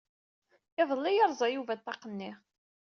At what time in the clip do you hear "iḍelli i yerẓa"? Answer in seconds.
0.81-1.47